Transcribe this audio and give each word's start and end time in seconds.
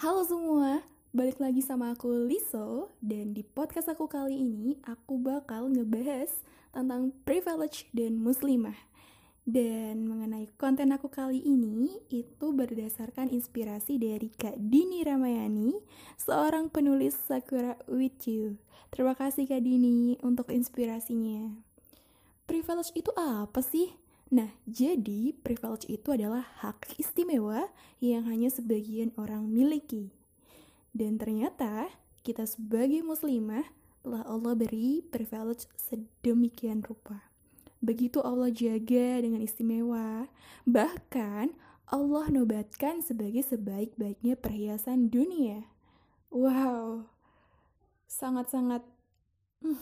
Halo 0.00 0.24
semua, 0.24 0.80
balik 1.12 1.44
lagi 1.44 1.60
sama 1.60 1.92
aku 1.92 2.08
Liso 2.24 2.88
Dan 3.04 3.36
di 3.36 3.44
podcast 3.44 3.92
aku 3.92 4.08
kali 4.08 4.32
ini 4.32 4.80
aku 4.80 5.20
bakal 5.20 5.68
ngebahas 5.68 6.32
tentang 6.72 7.12
privilege 7.28 7.84
dan 7.92 8.16
muslimah. 8.16 8.80
Dan 9.44 10.08
mengenai 10.08 10.48
konten 10.56 10.96
aku 10.96 11.12
kali 11.12 11.44
ini 11.44 12.00
itu 12.08 12.48
berdasarkan 12.48 13.28
inspirasi 13.28 14.00
dari 14.00 14.32
Kak 14.32 14.56
Dini 14.56 15.04
Ramayani 15.04 15.76
Seorang 16.16 16.72
penulis 16.72 17.20
Sakura 17.28 17.76
With 17.84 18.24
You. 18.24 18.56
Terima 18.88 19.12
kasih 19.12 19.52
Kak 19.52 19.60
Dini 19.60 20.16
untuk 20.24 20.48
inspirasinya. 20.48 21.60
Privilege 22.48 22.96
itu 22.96 23.12
apa 23.20 23.60
sih? 23.60 23.92
Nah, 24.30 24.54
jadi 24.62 25.34
privilege 25.42 25.90
itu 25.90 26.14
adalah 26.14 26.46
hak 26.62 26.94
istimewa 27.02 27.66
yang 27.98 28.30
hanya 28.30 28.46
sebagian 28.46 29.10
orang 29.18 29.50
miliki. 29.50 30.14
Dan 30.94 31.18
ternyata 31.18 31.90
kita 32.22 32.46
sebagai 32.46 33.02
muslimah 33.02 33.66
telah 34.06 34.22
Allah 34.24 34.54
beri 34.54 35.02
privilege 35.02 35.66
sedemikian 35.74 36.86
rupa. 36.86 37.26
Begitu 37.82 38.22
Allah 38.22 38.54
jaga 38.54 39.18
dengan 39.18 39.42
istimewa, 39.42 40.30
bahkan 40.62 41.50
Allah 41.90 42.30
nobatkan 42.30 43.02
sebagai 43.02 43.42
sebaik-baiknya 43.42 44.38
perhiasan 44.38 45.10
dunia. 45.10 45.66
Wow, 46.30 47.10
sangat-sangat 48.06 48.86
hmm, 49.64 49.80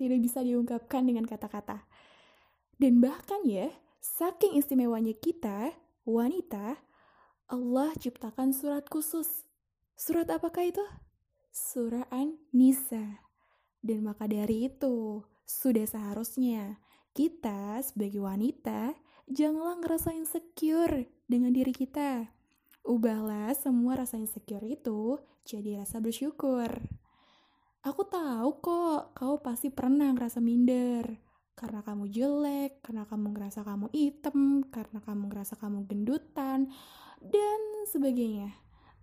tidak 0.00 0.18
bisa 0.24 0.40
diungkapkan 0.40 1.04
dengan 1.04 1.28
kata-kata. 1.28 1.84
Dan 2.76 3.00
bahkan 3.00 3.40
ya, 3.48 3.72
saking 4.04 4.60
istimewanya 4.60 5.16
kita, 5.16 5.72
wanita, 6.04 6.76
Allah 7.48 7.90
ciptakan 7.96 8.52
surat 8.52 8.84
khusus. 8.92 9.48
Surat 9.96 10.28
apakah 10.28 10.68
itu? 10.68 10.84
Surah 11.48 12.04
An-Nisa. 12.12 13.24
Dan 13.80 14.04
maka 14.04 14.28
dari 14.28 14.68
itu, 14.68 15.24
sudah 15.48 15.88
seharusnya 15.88 16.76
kita 17.16 17.80
sebagai 17.80 18.20
wanita 18.20 18.92
janganlah 19.24 19.80
ngerasa 19.80 20.12
insecure 20.12 21.08
dengan 21.24 21.56
diri 21.56 21.72
kita. 21.72 22.28
Ubahlah 22.84 23.56
semua 23.56 23.96
rasa 23.96 24.20
insecure 24.20 24.62
itu 24.68 25.16
jadi 25.48 25.80
rasa 25.80 26.04
bersyukur. 26.04 26.68
Aku 27.86 28.02
tahu 28.04 28.60
kok, 28.60 29.16
kau 29.16 29.40
pasti 29.40 29.72
pernah 29.72 30.12
ngerasa 30.12 30.42
minder 30.42 31.25
karena 31.56 31.80
kamu 31.80 32.04
jelek, 32.12 32.84
karena 32.84 33.08
kamu 33.08 33.32
ngerasa 33.32 33.64
kamu 33.64 33.88
hitam, 33.96 34.60
karena 34.68 35.00
kamu 35.00 35.32
ngerasa 35.32 35.56
kamu 35.56 35.88
gendutan, 35.88 36.68
dan 37.24 37.60
sebagainya. 37.88 38.52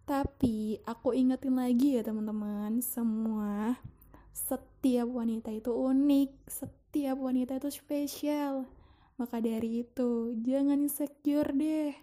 Tapi 0.06 0.78
aku 0.86 1.18
ingetin 1.18 1.58
lagi 1.58 1.98
ya 1.98 2.06
teman-teman, 2.06 2.78
semua 2.86 3.82
setiap 4.30 5.10
wanita 5.10 5.50
itu 5.50 5.74
unik, 5.74 6.30
setiap 6.46 7.18
wanita 7.18 7.58
itu 7.58 7.74
spesial. 7.74 8.70
Maka 9.18 9.42
dari 9.42 9.82
itu, 9.82 10.38
jangan 10.46 10.86
insecure 10.86 11.58
deh. 11.58 11.94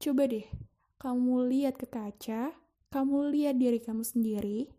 Coba 0.00 0.32
deh, 0.32 0.48
kamu 0.96 1.52
lihat 1.52 1.76
ke 1.76 1.84
kaca, 1.84 2.56
kamu 2.88 3.16
lihat 3.36 3.60
diri 3.60 3.84
kamu 3.84 4.00
sendiri, 4.00 4.72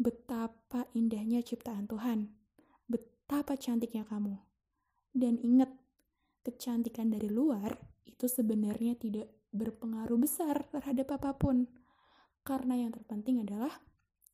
betapa 0.00 0.88
indahnya 0.96 1.44
ciptaan 1.44 1.84
Tuhan 1.84 2.43
betapa 3.24 3.56
cantiknya 3.56 4.04
kamu. 4.04 4.36
Dan 5.16 5.40
ingat, 5.40 5.72
kecantikan 6.44 7.08
dari 7.08 7.32
luar 7.32 7.72
itu 8.04 8.28
sebenarnya 8.28 9.00
tidak 9.00 9.32
berpengaruh 9.48 10.20
besar 10.20 10.60
terhadap 10.68 11.16
apa 11.16 11.32
pun. 11.32 11.64
Karena 12.44 12.76
yang 12.76 12.92
terpenting 12.92 13.40
adalah 13.40 13.72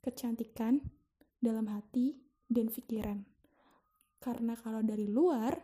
kecantikan 0.03 0.83
dalam 1.39 1.71
hati 1.71 2.19
dan 2.51 2.67
pikiran. 2.67 3.23
Karena 4.19 4.59
kalau 4.59 4.83
dari 4.83 5.07
luar, 5.07 5.55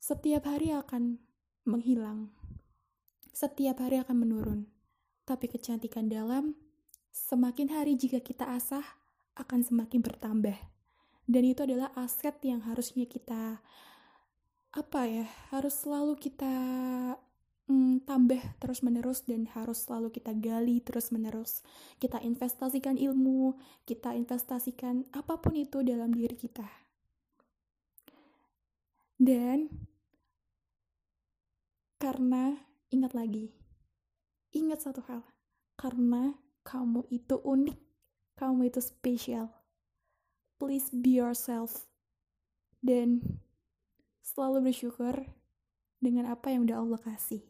setiap 0.00 0.48
hari 0.48 0.72
akan 0.72 1.20
menghilang. 1.68 2.32
Setiap 3.36 3.84
hari 3.84 4.00
akan 4.00 4.16
menurun. 4.16 4.60
Tapi 5.28 5.44
kecantikan 5.52 6.08
dalam, 6.08 6.56
semakin 7.12 7.68
hari 7.68 8.00
jika 8.00 8.24
kita 8.24 8.48
asah, 8.56 8.84
akan 9.36 9.60
semakin 9.60 10.00
bertambah 10.00 10.73
dan 11.24 11.42
itu 11.44 11.64
adalah 11.64 11.92
aset 11.96 12.36
yang 12.44 12.60
harusnya 12.64 13.08
kita 13.08 13.60
apa 14.74 15.00
ya 15.06 15.26
harus 15.54 15.86
selalu 15.86 16.18
kita 16.18 16.54
mm, 17.70 18.04
tambah 18.04 18.42
terus 18.58 18.82
menerus 18.82 19.22
dan 19.22 19.46
harus 19.54 19.86
selalu 19.86 20.10
kita 20.10 20.34
gali 20.34 20.82
terus 20.82 21.14
menerus 21.14 21.62
kita 22.02 22.18
investasikan 22.20 22.98
ilmu 22.98 23.54
kita 23.86 24.12
investasikan 24.12 25.06
apa 25.14 25.38
pun 25.38 25.54
itu 25.54 25.80
dalam 25.86 26.10
diri 26.10 26.34
kita. 26.34 26.66
Dan 29.14 29.70
karena 32.02 32.52
ingat 32.92 33.16
lagi 33.16 33.48
ingat 34.52 34.84
satu 34.84 35.00
hal 35.08 35.22
karena 35.80 36.36
kamu 36.66 37.08
itu 37.08 37.40
unik 37.40 37.78
kamu 38.36 38.68
itu 38.68 38.84
spesial 38.84 39.48
please 40.56 40.88
be 40.92 41.18
yourself 41.18 41.88
dan 42.84 43.20
selalu 44.20 44.70
bersyukur 44.72 45.28
dengan 45.98 46.28
apa 46.28 46.52
yang 46.52 46.68
udah 46.68 46.80
Allah 46.80 47.00
kasih. 47.00 47.40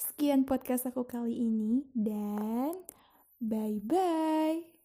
Sekian 0.00 0.48
podcast 0.48 0.88
aku 0.88 1.04
kali 1.04 1.36
ini 1.36 1.84
dan 1.92 2.76
bye 3.40 3.80
bye. 3.84 4.70